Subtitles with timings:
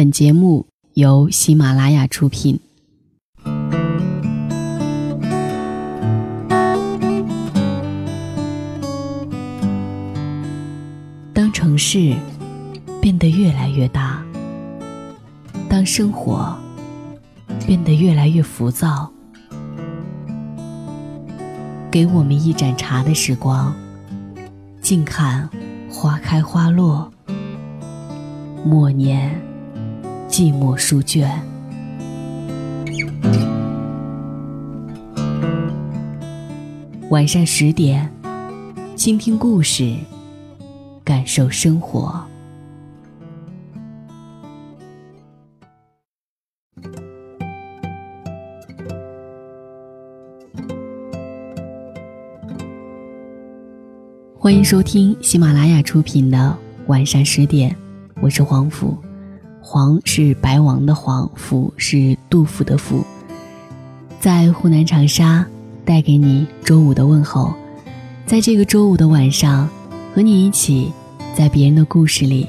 [0.00, 2.58] 本节目由喜马拉雅出品。
[11.34, 12.16] 当城市
[13.02, 14.24] 变得越来越大，
[15.68, 16.56] 当生活
[17.66, 19.12] 变得越来越浮躁，
[21.90, 23.76] 给我们一盏茶的时光，
[24.80, 25.46] 静看
[25.90, 27.12] 花开花落，
[28.64, 29.38] 默念。
[30.30, 31.28] 寂寞书卷。
[37.10, 38.08] 晚上十点，
[38.94, 39.92] 倾听故事，
[41.02, 42.24] 感受生活。
[54.38, 56.38] 欢迎收听喜马拉雅出品的
[56.86, 57.68] 《晚上十点》，
[58.22, 58.96] 我是黄甫。
[59.72, 63.04] 黄是白王的黄，甫是杜甫的甫。
[64.18, 65.46] 在湖南长沙，
[65.84, 67.54] 带给你周五的问候。
[68.26, 69.68] 在这个周五的晚上，
[70.12, 70.90] 和你一起，
[71.36, 72.48] 在别人的故事里，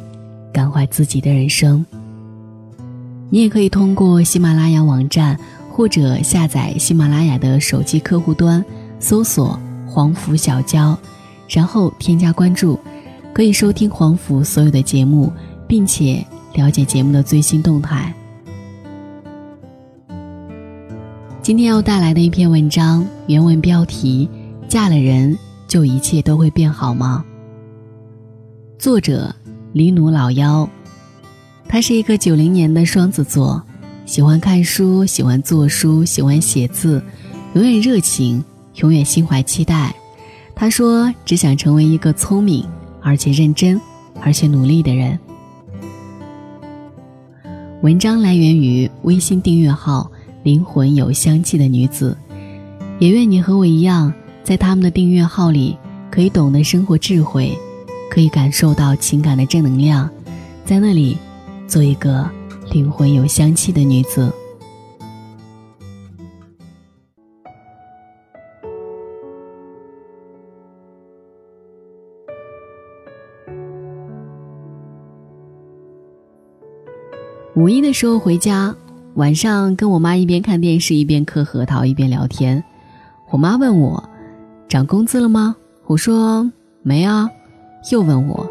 [0.52, 1.86] 感怀自己的人生。
[3.30, 8.66] 你也可以通过喜马拉雅网站，或者下载喜马拉雅的手机客户端，
[9.00, 10.98] 搜索“黄甫小娇”，
[11.48, 12.80] 然后添加关注，
[13.32, 15.32] 可以收听黄甫所有的节目，
[15.68, 16.26] 并且。
[16.54, 18.14] 了解节目的最新动态。
[21.42, 24.30] 今天要带来的一篇文章，原文标题：
[24.68, 27.26] 嫁了人就一切都会变好吗？
[28.78, 29.34] 作者：
[29.74, 30.70] 李努老妖，
[31.68, 33.62] 他是一个九零年的双子座，
[34.06, 37.02] 喜欢看书，喜欢做书，喜欢写字，
[37.54, 38.44] 永远热情，
[38.76, 39.96] 永远心怀期待。
[40.54, 42.64] 他说：“只想成为一个聪明
[43.02, 43.82] 而且认真
[44.22, 45.18] 而且努力的人。”
[47.82, 50.12] 文章来源于微信订阅号
[50.44, 52.16] “灵魂有香气的女子”，
[53.00, 55.76] 也愿你和我一样，在他们的订阅号里，
[56.12, 57.58] 可以懂得生活智慧，
[58.12, 60.08] 可以感受到情感的正能量，
[60.64, 61.18] 在那里，
[61.68, 62.30] 做一个
[62.72, 64.32] 灵魂有香气的女子。
[77.62, 78.76] 五一的时候回家，
[79.14, 82.64] 晚上跟我妈一边看电视一边嗑核桃一边聊天。
[83.30, 84.04] 我妈问我
[84.68, 85.56] ：“涨工资了吗？”
[85.86, 86.52] 我说
[86.82, 87.30] ：“没啊。”
[87.92, 88.50] 又问我：“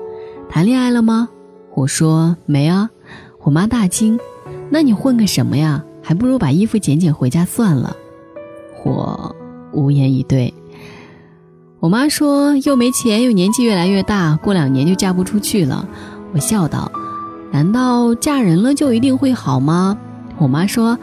[0.48, 1.28] 谈恋爱了吗？”
[1.75, 2.88] 我说：“没啊。”
[3.43, 4.16] 我妈大惊
[4.71, 5.84] ：“那你混个什么呀？
[6.00, 7.97] 还不如把衣服捡捡回家算了。”
[8.87, 9.34] 我
[9.72, 10.54] 无言以对。
[11.81, 15.88] 我妈说：“又没钱，又年纪越来越大，过两年就嫁不出去了。”
[16.32, 16.92] 我笑道。
[17.50, 19.98] 难道嫁人了就一定会好吗？
[20.38, 20.98] 我妈说：“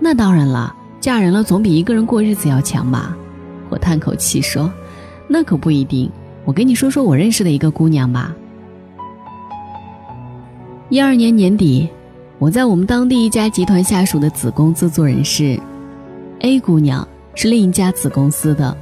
[0.00, 3.16] 那当然了，嫁人了总比一个人过日子要强吧。”
[3.68, 4.72] 我叹口气说
[5.28, 6.10] ：“那可不一定。
[6.44, 8.34] 我给你说说我认识的一个姑娘吧。
[10.90, 11.88] 一二年年底，
[12.38, 15.58] 我在我们当地一家集团下属的子公司做人事
[16.40, 18.76] ，A 姑娘是另一家子公司的，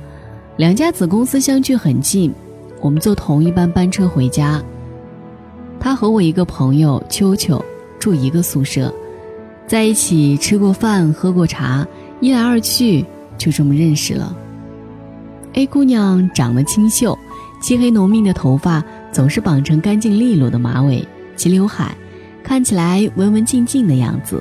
[0.57, 2.35] 两家子公司相距很近，
[2.81, 4.63] 我们坐同一班班车回家。”
[5.83, 7.63] 他和我一个朋友秋秋
[7.99, 8.95] 住一个宿舍，
[9.67, 11.85] 在一起吃过饭、喝过茶，
[12.21, 13.05] 一来二去
[13.37, 14.33] 就这么认识了。
[15.55, 17.19] A 姑娘长得清秀，
[17.61, 21.05] 漆黑浓密的头发总是绑成干净利落的马尾，
[21.35, 21.97] 齐刘海，
[22.45, 24.41] 看起来文文静静的样子。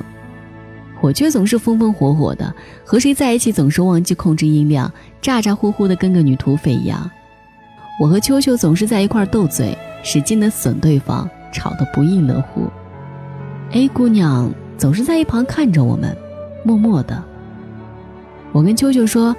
[1.02, 2.54] 我却总是风风火火的，
[2.86, 4.94] 和谁在一起总是忘记控制音量，
[5.24, 7.10] 咋咋呼呼的跟个女土匪一样。
[8.00, 9.76] 我和秋秋总是在一块斗嘴。
[10.04, 12.68] 使劲的损对方，吵得不亦乐乎。
[13.72, 16.16] A 姑娘总是在一旁看着我们，
[16.64, 17.24] 默默的。
[18.52, 19.36] 我跟秋秋说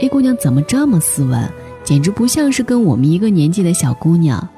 [0.00, 1.48] ：“A 姑娘怎么这么斯文，
[1.82, 4.48] 简直不像是跟我们一个年纪的小姑娘。”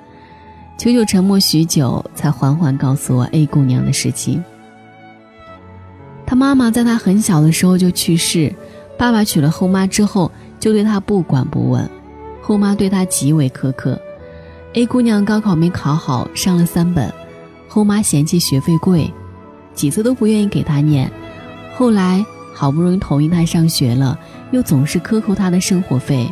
[0.76, 4.44] 秋秋沉默许久，才缓缓告诉我 A 姑娘的事情。
[6.26, 8.54] 她妈妈在她很小的时候就去世，
[8.98, 11.88] 爸爸娶了后妈之后，就对她不管不问，
[12.42, 13.98] 后妈对她极为苛刻。
[14.76, 17.10] A 姑娘高考没考好，上了三本，
[17.66, 19.10] 后妈嫌弃学费贵，
[19.72, 21.10] 几次都不愿意给她念。
[21.74, 24.18] 后来好不容易同意她上学了，
[24.50, 26.30] 又总是克扣她的生活费。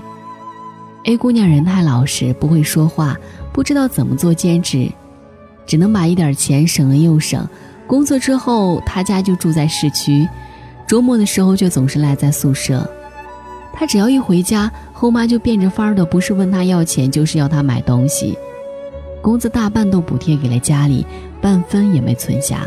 [1.05, 3.17] A 姑娘人太老实，不会说话，
[3.51, 4.93] 不知道怎么做兼职，
[5.65, 7.49] 只能把一点钱省了又省。
[7.87, 10.29] 工作之后，她家就住在市区，
[10.87, 12.87] 周末的时候却总是赖在宿舍。
[13.73, 14.71] 她只要一回家，
[15.05, 18.39] 后妈就变着法儿的，不是问他要钱，就是要他买东西。
[19.21, 21.05] 工资大半都补贴给了家里，
[21.43, 22.67] 半分也没存下。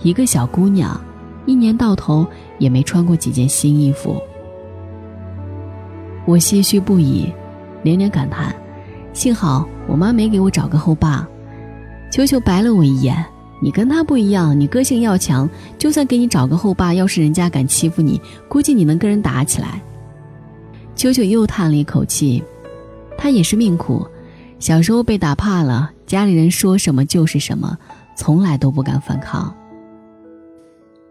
[0.00, 1.00] 一个小姑娘，
[1.44, 2.24] 一年到头
[2.60, 4.16] 也没穿过几件新衣服。
[6.24, 7.26] 我唏嘘不已，
[7.82, 8.54] 连连感叹：
[9.12, 11.28] 幸好我妈没给我找个后爸。
[12.12, 13.24] 球球白了我一眼
[13.60, 19.82] ：“你跟他不一样，你个性要强，就算给你找个后爸，要是人家敢欺负你，估计你能跟人打起来。”
[21.04, 22.42] 球球又叹了一口气，
[23.18, 24.06] 他也是命苦，
[24.58, 27.76] 小时候被打怕了，家里人说什么就是什么，
[28.16, 29.54] 从来都不敢反抗。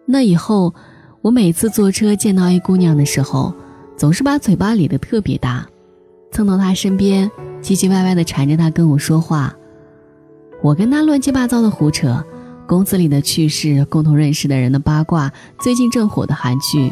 [0.08, 0.74] 那以后，
[1.22, 3.54] 我每次坐车见到 A 姑娘的时候，
[3.96, 5.64] 总是把嘴巴咧得特别大，
[6.32, 7.30] 蹭到她身边，
[7.62, 9.56] 唧唧歪歪地缠着她跟我说话。
[10.64, 12.26] 我跟她乱七八糟的胡扯，
[12.66, 16.92] 公司里的趣事，共同认识的人的八卦，最近正火的韩剧。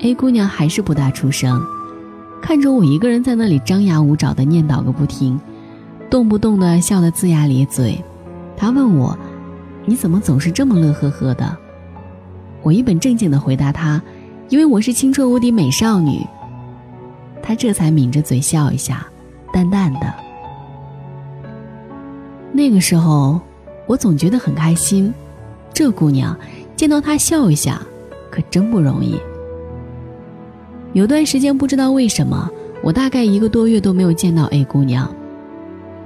[0.00, 1.60] A 姑娘还是不大出声，
[2.40, 5.38] 看着我一个人在那里张牙舞爪的念叨个不停，
[6.08, 8.00] 动不动的笑得龇牙咧嘴。
[8.56, 9.18] 她问我
[9.84, 11.56] ：“你怎么总是这么乐呵呵的？”
[12.62, 14.00] 我一本正经的回答她
[14.48, 16.24] ：“因为我是青春无敌美少女。”
[17.42, 19.04] 她这才抿着嘴笑一下，
[19.52, 20.14] 淡淡的。
[22.52, 23.40] 那个时候，
[23.86, 25.12] 我总觉得很开心。
[25.74, 26.38] 这姑娘，
[26.76, 27.82] 见到她笑一下，
[28.30, 29.18] 可真不容易。
[30.94, 32.50] 有段时间不知道为什么，
[32.82, 35.12] 我大概一个多月都没有见到 A 姑娘。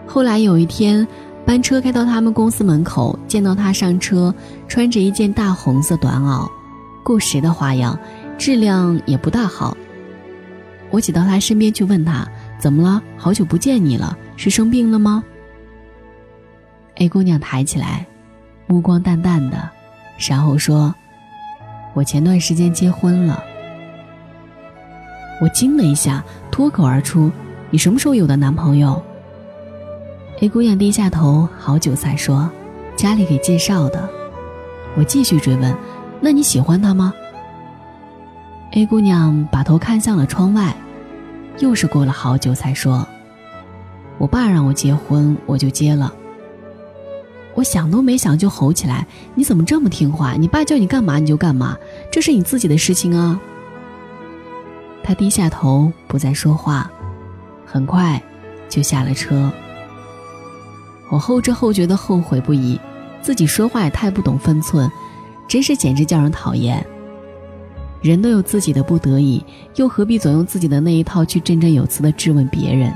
[0.06, 1.06] 后来有一天，
[1.46, 4.34] 班车开到他们公司门口，见到她上车，
[4.67, 6.49] 穿着一件大红色短袄，
[7.05, 7.99] 过时的花样，
[8.37, 9.76] 质量也不大好。
[10.90, 12.26] 我挤到她身边去问她
[12.58, 13.00] ：“怎么了？
[13.17, 15.23] 好久不见你了，是生病了吗
[16.96, 18.05] ？”A 姑娘抬起来，
[18.67, 19.70] 目光淡淡的，
[20.29, 20.93] 然后说
[21.94, 23.43] ：“我前段时间结婚了。”
[25.42, 27.28] 我惊了一下，脱口而出
[27.68, 29.02] ：“你什么时候有的男朋友
[30.38, 32.48] ？”A 姑娘低下头，好久才说
[32.94, 34.08] ：“家里给介绍的。”
[34.94, 35.74] 我继续追问
[36.22, 37.12] ：“那你喜欢他吗
[38.70, 40.76] ？”A 姑娘把头看向了窗外，
[41.58, 43.04] 又是过了好久才说
[44.18, 46.14] ：“我爸让我结婚，我就结了。”
[47.54, 49.04] 我想都没想就吼起来
[49.34, 50.34] ：“你怎么这么听话？
[50.34, 51.76] 你爸叫你干嘛你就干嘛，
[52.12, 53.40] 这是你自己的事情啊！”
[55.02, 56.90] 他低下头，不再说话，
[57.66, 58.22] 很快
[58.69, 59.50] 就下了车。
[61.10, 62.81] 我后知后觉的后悔不已，
[63.20, 64.90] 自己说话也太不懂分寸，
[65.46, 66.84] 真是简直叫人讨厌。
[68.00, 69.44] 人都有自己的不得已，
[69.76, 72.93] 又何必总用自己的那一套去振振有词的质问别人？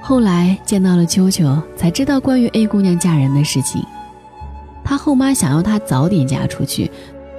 [0.00, 3.84] 后来见到了秋秋，才知道关于 A 姑娘嫁人的事情。
[4.84, 6.90] 她后妈想要她早点嫁出去。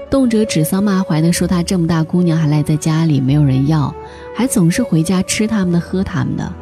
[0.10, 3.94] 动辄指桑骂槐的说她这么大姑娘还赖在家里没有人要，
[4.34, 6.54] 还总是回家吃他们的喝他们的。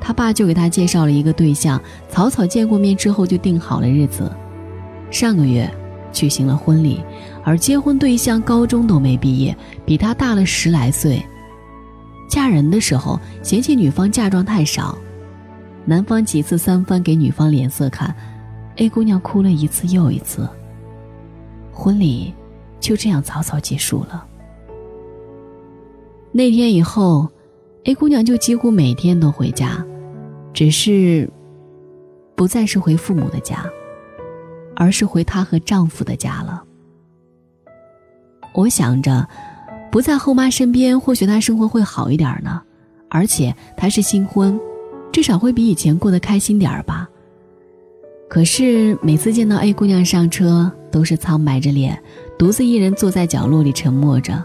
[0.00, 4.30] 他爸就给她介绍了一个对象，草草见过面之后就定好了日子。
[5.10, 5.70] 上个月
[6.12, 7.02] 举行了婚礼，
[7.44, 9.54] 而结婚对象高中都没毕业，
[9.84, 11.22] 比她大了十来岁。
[12.28, 14.96] 嫁人的时候嫌弃女方嫁妆太少，
[15.84, 18.14] 男方几次三番给女方脸色看
[18.76, 20.48] ，A 姑娘哭了一次又一次。
[21.70, 22.32] 婚礼。
[22.86, 24.24] 就这样草草结束了。
[26.30, 27.28] 那天以后
[27.82, 29.84] ，A 姑娘就几乎每天都回家，
[30.52, 31.28] 只是
[32.36, 33.68] 不再是回父母的家，
[34.76, 36.62] 而是回她和丈夫的家了。
[38.54, 39.26] 我想着，
[39.90, 42.62] 不在后妈身边，或许她生活会好一点呢。
[43.08, 44.60] 而且她是新婚，
[45.10, 47.08] 至少会比以前过得开心点吧。
[48.28, 52.00] 可是每次见到 A 姑娘上车，都是苍白着脸。
[52.38, 54.44] 独自一人坐在角落里沉默着，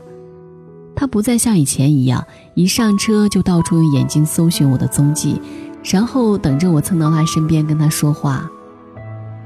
[0.95, 5.41] 他不再像以前一样，一上车就到处用眼睛搜寻我的踪迹，
[5.83, 8.49] 然后等着我蹭到他身边跟他说话。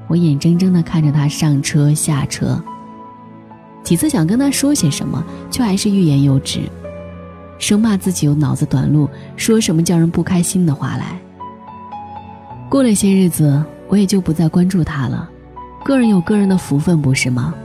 [0.07, 2.61] 我眼睁睁地看着他上车下车，
[3.83, 6.59] 几次想跟他说些什么，却还是欲言又止，
[7.57, 11.19] 生怕自己有脑子短路，说什么叫人不开心的话来。
[12.69, 15.27] 过了些日子，我也就不再关注他了，
[15.83, 17.55] 个人有个人的福分，不是吗？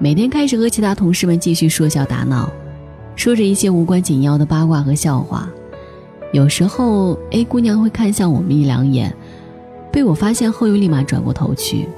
[0.00, 2.48] 每天开始和其他同事们继续说笑打闹，
[3.16, 5.50] 说着一些无关紧要的八卦和笑话。
[6.32, 9.12] 有时候 A 姑娘会看向我们一两眼，
[9.90, 11.88] 被我发现后又立马转过头去。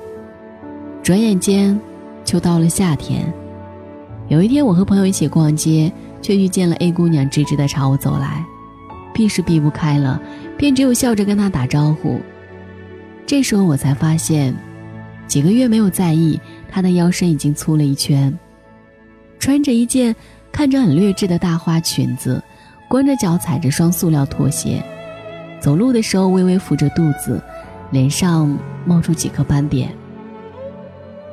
[1.03, 1.79] 转眼间，
[2.25, 3.31] 就到了夏天。
[4.29, 5.93] 有一天，我和朋友一起逛街，
[6.23, 8.43] 却遇见了 A 姑娘，直直地朝我走来，
[9.13, 10.19] 避是避不开了，
[10.57, 12.19] 便只有笑着跟她打招呼。
[13.27, 14.57] 这时候我才发现，
[15.27, 16.41] 几个月没有在意。
[16.71, 18.39] 她的腰身已经粗了一圈，
[19.39, 20.15] 穿着一件
[20.53, 22.43] 看着很劣质的大花裙子，
[22.89, 24.83] 光着脚踩着双塑料拖鞋，
[25.61, 27.43] 走路的时候微微扶着肚子，
[27.91, 29.93] 脸上冒出几颗斑点。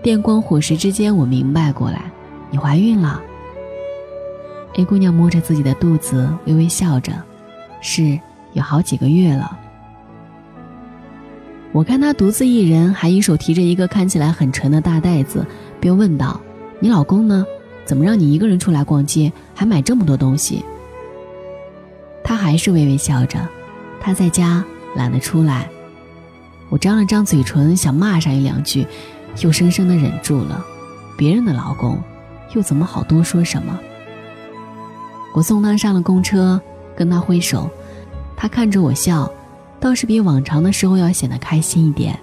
[0.02, 2.12] 电光火石之间，我明白过来，
[2.50, 3.22] 你怀孕了。
[4.76, 7.12] A 姑娘摸着自己的肚子，微微笑着，
[7.82, 8.20] 是
[8.54, 9.60] 有好几个月了。
[11.78, 15.46] 我看她独自一人，还一手提着一个看起来很沉的大袋子，
[15.80, 16.42] 便问道
[16.82, 17.46] ：“你老公呢？
[17.86, 20.66] 怎么让你一个人出来逛街，还买这么多东西？”
[22.26, 23.38] 她还是微微笑着，
[24.02, 24.66] 他在家
[24.96, 25.70] 懒得出来。
[26.70, 28.88] 我张了张嘴唇，想骂上一两句，
[29.44, 30.66] 又生生的忍住了。
[31.16, 32.02] 别人的老公，
[32.56, 33.80] 又怎么好多说什么？
[35.32, 36.60] 我送他上了公车，
[36.96, 37.70] 跟他挥手，
[38.36, 39.32] 他看着我笑，
[39.80, 42.18] 倒是比往常的时候要显得开心一点。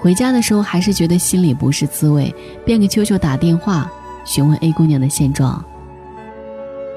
[0.00, 3.90] 回家的时候还是觉得心里不是滋味，便给秋秋打电话
[4.24, 5.64] 询问 A 姑娘的现状。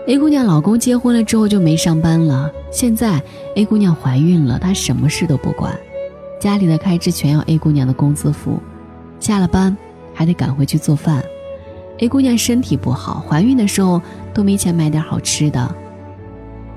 [0.08, 3.22] A 姑娘老公结婚了之后就没上班了，现在
[3.56, 5.76] A 姑娘怀孕了，她什么事都不管，
[6.40, 8.60] 家里的开支全要 A 姑娘的工资付，
[9.20, 9.76] 下了班
[10.14, 11.24] 还得赶回去做饭。
[12.00, 14.02] A 姑娘身体不好，怀孕的时候
[14.34, 15.76] 都没钱买点好吃的。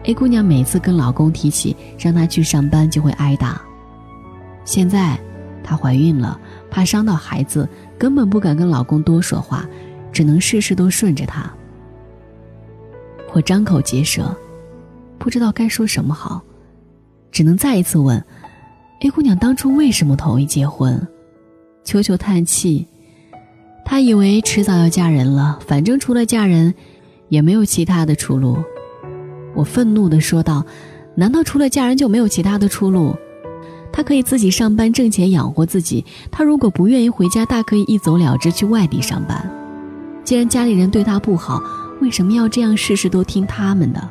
[0.04, 3.60] A 姑娘每次跟老公提起让她去上班，就会挨打。
[4.64, 5.18] 现在
[5.62, 6.40] 她怀孕了，
[6.70, 9.66] 怕伤到孩子，根本不敢跟老公多说话，
[10.10, 11.52] 只能事事都顺着他。
[13.34, 14.34] 我张口结舌，
[15.18, 16.40] 不知道该说什么好，
[17.30, 18.24] 只能再一次问
[19.02, 21.06] ：“A 姑娘当初为什么同意结婚？”
[21.84, 22.86] 秋秋叹气，
[23.84, 26.74] 她以为迟早要嫁人了，反正除了嫁人，
[27.28, 28.56] 也没有其他的出路。
[29.58, 30.64] 我愤怒地说道
[31.16, 33.12] ：“难道除了嫁人就没有其他的出路？
[33.92, 36.04] 她可以自己上班挣钱养活自己。
[36.30, 39.50] 她如果不愿意回家，大可以一走了之去外地上班。
[40.22, 41.60] 既然家里人对她不好。”
[42.00, 42.76] 为什么要这样？
[42.76, 44.08] 事事都听他们的。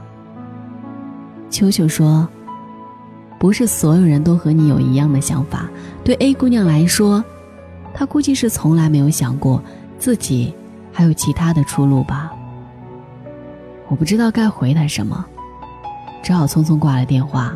[1.50, 2.27] 秋秋说
[3.39, 5.70] ：“不是所有人都和你有一样的想法。
[6.04, 7.24] 对 A 姑娘来说，
[7.94, 9.63] 她估计是从来没有想过
[9.98, 10.54] 自己
[10.92, 12.30] 还有其他的出路吧。”
[13.88, 15.25] 我不知道该回答什么，
[16.28, 17.56] 只好匆匆挂了电话。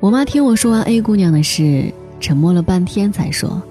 [0.00, 3.62] 我妈听我说完 A 姑娘的事，沉默了半天，才说：“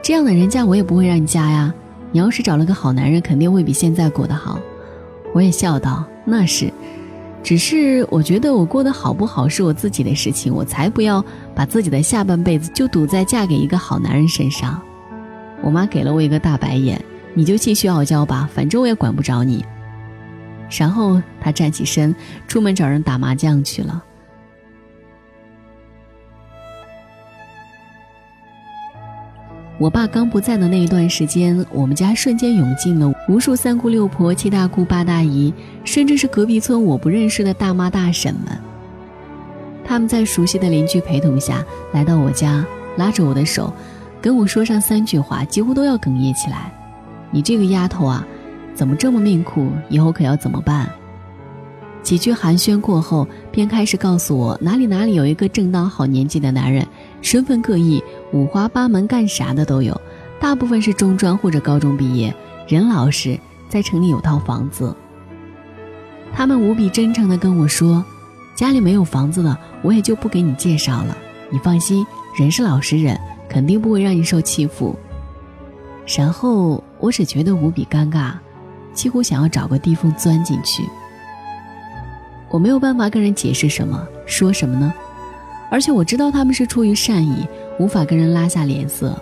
[0.00, 1.74] 这样的人家，我也不会让你嫁呀。”
[2.12, 4.60] 你要是找了个好男人，肯定会比现在过得好。
[5.34, 6.72] 我也笑道：“那是，
[7.42, 11.20] 只是我觉得我过得好不好是我自己的事情，我才不要
[11.52, 14.80] 把自己的下半辈子就赌在嫁给一个好男人身上。”
[15.64, 17.04] 我妈给了我一个大白眼
[17.34, 19.64] ：“你就继续傲娇吧，反正我也管不着你。”
[20.70, 22.14] 然后他站起身，
[22.46, 24.02] 出门找人打麻将去了。
[29.78, 35.52] 我爸刚不在的那一段时间，我们家瞬间涌进了无数三姑六婆、七大姑八大姨，
[35.84, 38.58] 甚至是隔壁村我不认识的大妈大婶们。
[39.84, 42.64] 他们在熟悉的邻居陪同下来到我家，
[42.96, 43.70] 拉着我的手，
[44.22, 46.72] 跟我说上三句话，几乎都要哽咽起来
[47.30, 48.26] ：“你这个丫头啊，
[48.76, 49.72] 怎么这么命苦？
[49.88, 50.88] 以后可要怎么办？”
[52.04, 56.86] 几句寒暄过后，便开始告诉我哪里哪里有一个正当好年纪的男人，
[57.20, 58.00] 身份各异，
[58.32, 60.00] 五花八门，干啥的都有，
[60.38, 62.32] 大部分是中专或者高中毕业，
[62.68, 63.36] 人老实，
[63.68, 64.94] 在城里有套房子。
[66.32, 68.04] 他们无比真诚地跟我说
[68.54, 71.16] ：“家里没有房子了，我也就不给你介绍了。
[71.50, 72.06] 你放心，
[72.38, 73.18] 人是老实人，
[73.48, 74.94] 肯定不会让你受欺负。”
[76.16, 78.34] 然后我只觉得无比尴尬，
[78.96, 80.82] 几乎想要找个地缝钻进去。
[82.48, 84.92] 我没有办法跟人解释什么，说什么呢？
[85.70, 87.46] 而且我知道他们是出于善意，
[87.78, 89.16] 无法跟人拉下脸色。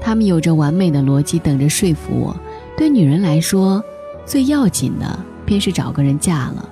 [0.00, 2.34] 他们有着完美的逻辑，等着说服我。
[2.76, 3.84] 对女人来说，
[4.24, 6.68] 最要紧的便是找个人嫁了，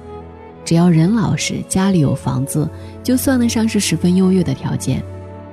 [0.64, 2.68] 只要人老实，家里有房子，
[3.02, 5.02] 就算得上是十分优越的条件，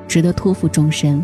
[0.08, 1.24] 值得托付终身。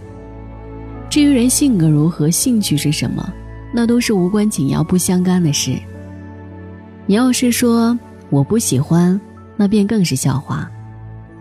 [1.09, 3.33] 至于人性格如何，兴趣是什么，
[3.71, 5.77] 那都是无关紧要、不相干的事。
[7.05, 7.97] 你要是说，
[8.29, 9.19] 我不喜欢，
[9.55, 10.69] 那便更是笑话。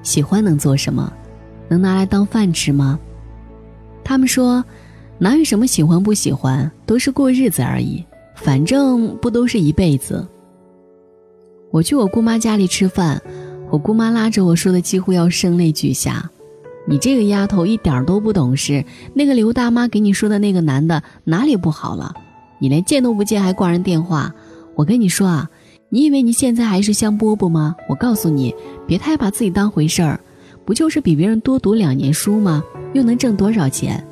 [0.03, 1.13] 喜欢能做什么？
[1.69, 2.99] 能拿来当饭吃吗？
[4.03, 4.65] 他们说，
[5.19, 8.05] 哪有什么喜欢不喜欢，都是过日子而已。
[8.35, 10.27] 反正不都是一辈子。
[11.71, 13.21] 我去我姑妈家里吃饭，
[13.69, 16.31] 我姑妈拉着我说的几乎要声泪俱下
[16.89, 18.85] ：“你这个丫头一点都不懂事。
[19.15, 22.15] 那个刘大妈给你说的那个男的哪里不好了？
[22.59, 24.33] 你连见都不见还挂人电话。
[24.75, 25.49] 我跟你说啊。”
[25.91, 27.75] 你以为你现在还是香饽饽吗？
[27.89, 28.55] 我告诉你，
[28.87, 30.21] 别太把自己当回事儿，
[30.67, 32.63] 不就是比别人多读两年书吗？
[32.93, 34.07] 又能挣多少钱？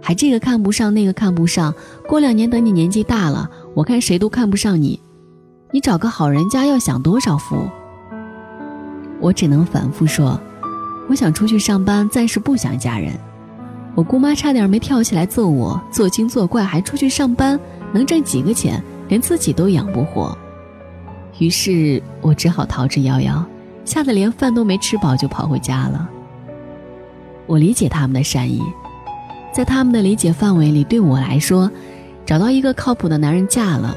[0.00, 1.74] 还这个看不上，那个看不上，
[2.08, 4.98] 过两年等你年纪大了，我看谁都看不上你。
[5.70, 7.68] 你找个好人家要享多少福？
[9.20, 10.40] 我只能反复说，
[11.08, 13.12] 我想出去上班，暂时不想嫁人。
[13.94, 17.58] 我姑妈差点没跳起来揍我，作精作怪还出去上班，
[17.92, 20.36] 能挣几个钱，连自己都养不活。
[21.38, 23.42] 于是我只好逃之夭夭，
[23.84, 26.08] 吓得连饭都没吃饱就跑回家了。
[27.46, 28.62] 我理解他们的善意，
[29.52, 31.70] 在他们的理解范围里，对我来说，
[32.26, 33.96] 找到一个靠谱的男人嫁了，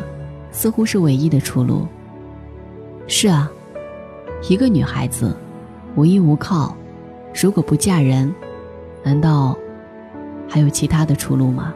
[0.51, 1.85] 似乎是唯一的出路。
[3.05, 3.51] 是啊，
[4.49, 5.35] 一个女孩子，
[5.95, 6.75] 无依无靠，
[7.33, 8.33] 如果不嫁人，
[9.03, 9.57] 难道
[10.47, 11.73] 还有其他的出路吗？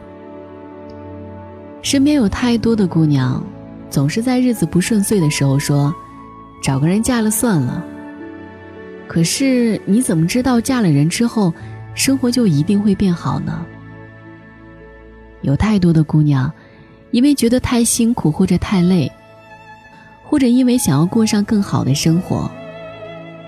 [1.82, 3.44] 身边有太多的姑娘，
[3.88, 5.94] 总是在日子不顺遂的时候说
[6.62, 7.84] ：“找个人嫁了算了。”
[9.08, 11.52] 可是你怎么知道嫁了人之后，
[11.94, 13.64] 生活就一定会变好呢？
[15.42, 16.52] 有太多的姑娘，
[17.12, 19.10] 因为觉得太辛苦或者太累。
[20.28, 22.50] 或者因为想要过上更好的生活，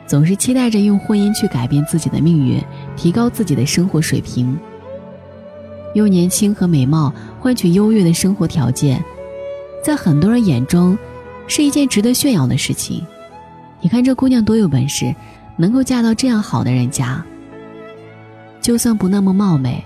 [0.08, 2.60] 总是期待着用婚姻去改变自己的命运，
[2.96, 4.58] 提高自己的生活水平。
[5.94, 9.04] 用年轻和美貌换取优越的生活条件，
[9.84, 10.96] 在很多人眼中
[11.46, 13.06] 是一件值得炫耀的事情。
[13.80, 15.14] 你看这姑娘多有本事，
[15.56, 17.22] 能够嫁到这样好的人家。
[18.60, 19.84] 就算不那么貌美，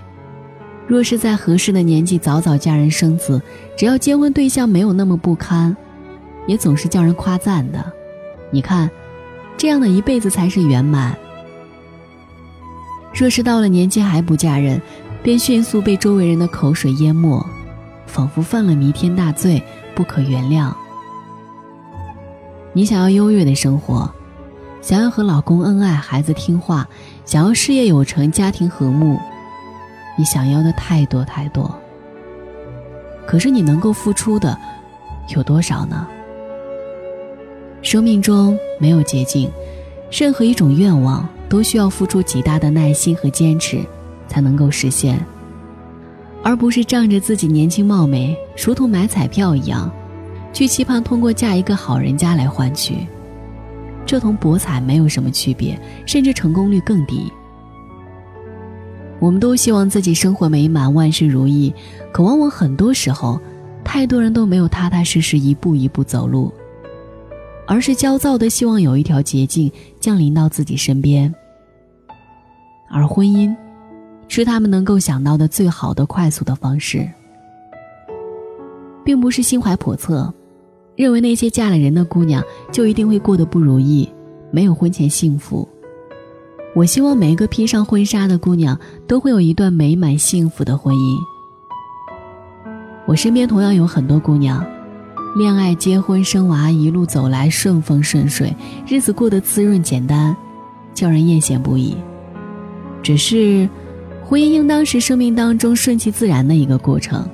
[0.87, 3.41] 若是在合适的年纪早早嫁人生子，
[3.77, 5.75] 只要结婚对象没有那么不堪。
[6.47, 7.91] 也总是叫人夸赞的，
[8.51, 8.89] 你看，
[9.57, 11.17] 这样的一辈子才是圆满。
[13.13, 14.81] 若是到了年纪还不嫁人，
[15.21, 17.45] 便迅速被周围人的口水淹没，
[18.07, 19.61] 仿佛犯了弥天大罪，
[19.95, 20.73] 不可原谅。
[22.73, 24.11] 你想要优越的生活，
[24.81, 26.87] 想要和老公恩爱，孩子听话，
[27.23, 29.19] 想要事业有成，家庭和睦，
[30.17, 31.73] 你想要的太多太多。
[33.27, 34.57] 可是你能够付出的，
[35.29, 36.07] 有多少呢？
[37.83, 39.51] 生命中没有捷径，
[40.09, 43.77] 任何一种愿望都需要付出极大的耐心和坚持，
[44.25, 45.19] 才能够实现，
[46.41, 49.91] 而不是仗着自己年轻貌美，如同买彩票一样，
[50.53, 53.05] 去期盼通过嫁一个好人家来换取，
[54.05, 57.29] 这同博彩没有什么区别，甚至成功率更低。
[59.19, 61.73] 我们都希望自己生活美满，万事如意，
[62.13, 63.37] 可往往很多时候，
[63.83, 66.49] 太多人都没有踏踏实实一步一步走路。
[67.65, 71.33] 而是焦躁的希望有一条捷径降临到自己身边，
[72.91, 73.55] 而婚姻，
[74.27, 77.09] 是他们能够想到的最好的快速的方式，
[79.03, 80.31] 并不是心怀叵测，
[80.95, 84.07] 认为那些嫁了人的姑娘就一定会过得不如意，
[84.51, 85.67] 没有婚前幸福。
[86.75, 91.17] 我希望每一个披上婚纱的姑娘都会有一段美满幸福的婚姻。
[93.05, 94.65] 我身边同样有很多姑娘。
[95.35, 98.55] 恋爱、结婚、生娃，一路走来顺风顺水，
[98.87, 100.35] 日子过得滋润简单，
[100.93, 101.95] 叫人艳羡不已。
[103.01, 103.67] 只是，
[104.23, 107.27] 婚姻应当是生命当中顺其自然的一个过程，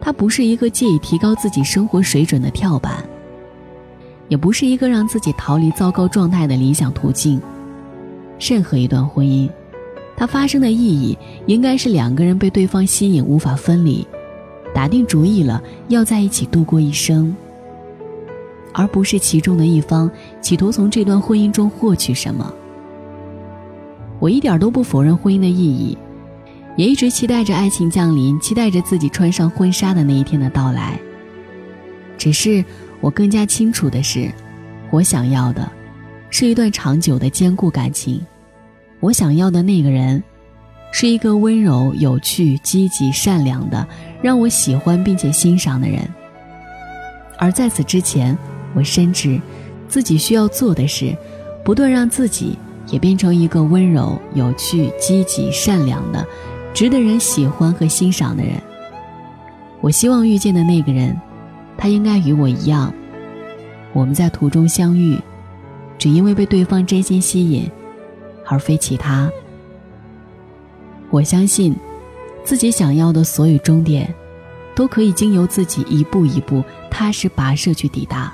[0.00, 3.04] 它不是一个借以提高自己生活水准的跳板，
[4.28, 7.38] 也不是一个让自己逃离糟糕状态的理想途径。
[8.40, 9.46] 任何一段婚姻，
[10.16, 14.06] 它发生的意义应该是两个人被对方吸引，无法分离。
[14.74, 17.34] 打定主意了要在一起度过一生，
[18.72, 22.52] 而不是其中的一方企图从这段婚姻中获取什么。
[24.18, 25.98] 我一点都不否认婚姻的意义，
[26.76, 30.98] 也一直期待着爱情降临，期待着自己穿上婚纱的那一天的到来。
[32.16, 32.64] 只是
[33.00, 34.30] 我更加清楚的是，
[34.90, 35.70] 我想要的，
[36.30, 38.20] 是一段长久的坚固感情。
[39.00, 40.22] 我想要的那个人。
[40.92, 43.86] 是一个温柔、有趣、积极、善良的，
[44.20, 46.00] 让我喜欢并且欣赏的人。
[47.38, 48.36] 而在此之前，
[48.74, 49.40] 我深知，
[49.88, 51.16] 自己需要做的是，
[51.64, 56.26] 不断让自己也变成一个温柔、有趣、积极、善良的，
[56.74, 58.54] 值得人喜欢和欣赏的人。
[59.80, 61.16] 我希望遇见的那个人，
[61.78, 62.92] 他应该与我一样，
[63.92, 65.18] 我们在途中相遇，
[65.96, 67.70] 只因为被对方真心吸引，
[68.44, 69.30] 而非其他。
[71.10, 71.74] 我相信，
[72.44, 74.12] 自己想要的所有终点，
[74.74, 78.32] 都可以经由自己一步一步踏实跋涉去抵达。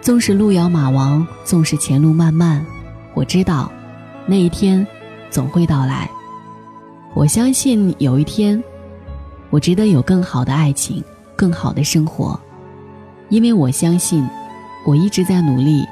[0.00, 2.66] 纵使路遥马亡，纵使前路漫漫，
[3.14, 3.70] 我知道，
[4.26, 4.84] 那一天
[5.30, 6.10] 总会到来。
[7.14, 8.60] 我相信有一天，
[9.50, 11.04] 我值得有更好的爱情，
[11.36, 12.38] 更好的生活，
[13.28, 14.28] 因为我相信，
[14.84, 15.86] 我一直在努力，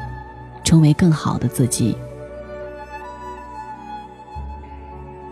[0.64, 1.96] 成为更好的自己。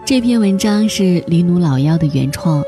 [0.08, 2.64] 这篇文章是李努老妖的原创，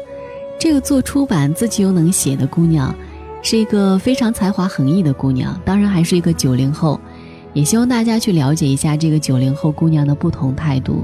[0.59, 2.94] 这个做出版自己又能写的姑娘，
[3.40, 7.00] 是一个非常才华横溢的姑娘，当然还是一个九零后，
[7.55, 11.03] 也希望大家去了解一下这个九零后姑娘的不同态度。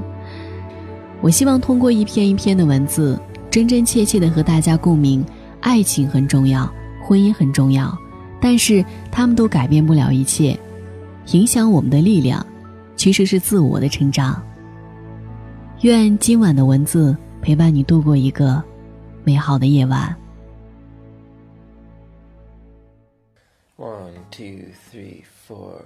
[1.22, 3.18] 我希望通过一篇一篇的文字，
[3.50, 5.24] 真真切切的和大家共鸣：
[5.62, 6.70] 爱情很重要，
[7.02, 7.96] 婚姻很重要，
[8.42, 10.54] 但是他们都改变不了一切。
[11.32, 12.44] 影响我们的力量，
[12.94, 14.42] 其实是自我的成长。
[15.82, 18.62] 愿今晚的文字陪伴你度过一个
[19.24, 20.16] 美好的夜晚。
[23.76, 25.82] One, two, three, four.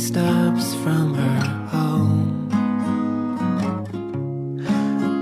[0.00, 2.48] Stops from her home,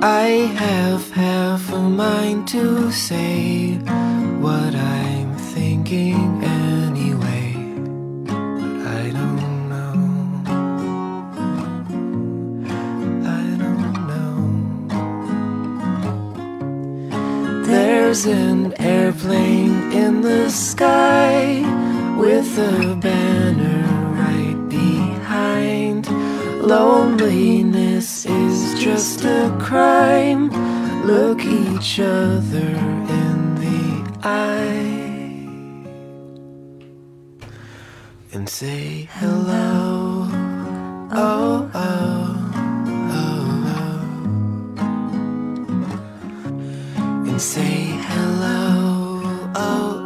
[0.01, 0.29] I
[0.64, 3.75] have half a mind to say
[4.38, 7.55] what I'm thinking anyway,
[8.25, 9.95] but I don't know.
[13.41, 14.37] I don't know.
[17.67, 21.64] There's an airplane in the sky
[22.17, 22.97] with a
[27.18, 30.50] Loneliness is just a crime.
[31.04, 32.70] Look each other
[33.20, 35.48] in the eye
[38.33, 40.28] and say hello.
[41.11, 42.52] Oh, oh,
[43.11, 44.85] oh, oh.
[47.28, 49.50] And say hello.
[49.57, 49.97] Oh,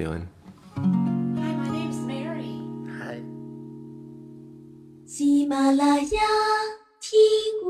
[0.00, 0.26] doing?
[0.74, 2.62] Hi, my name's Mary.
[2.98, 3.20] Hi.
[5.04, 6.20] 喜马拉雅，
[6.98, 7.12] 听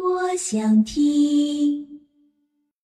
[0.01, 1.90] 我想听。